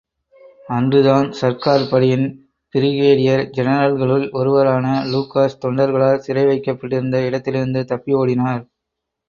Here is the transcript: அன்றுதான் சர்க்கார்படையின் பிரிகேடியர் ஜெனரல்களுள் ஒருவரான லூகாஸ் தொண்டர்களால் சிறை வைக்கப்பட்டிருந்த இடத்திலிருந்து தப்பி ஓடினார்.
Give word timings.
அன்றுதான் 0.69 1.27
சர்க்கார்படையின் 1.39 2.25
பிரிகேடியர் 2.75 3.45
ஜெனரல்களுள் 3.57 4.25
ஒருவரான 4.31 4.95
லூகாஸ் 5.11 5.61
தொண்டர்களால் 5.65 6.23
சிறை 6.27 6.45
வைக்கப்பட்டிருந்த 6.45 7.25
இடத்திலிருந்து 7.29 7.83
தப்பி 7.85 8.13
ஓடினார். 8.15 8.63